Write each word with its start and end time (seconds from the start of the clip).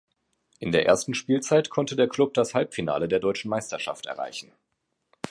In 0.57 0.71
der 0.71 0.87
ersten 0.87 1.13
Spielzeit 1.13 1.69
konnte 1.69 1.95
der 1.95 2.07
Klub 2.09 2.33
das 2.33 2.55
Halbfinale 2.55 3.07
der 3.07 3.19
deutschen 3.19 3.49
Meisterschaft 3.49 4.07
erreichen. 4.07 4.51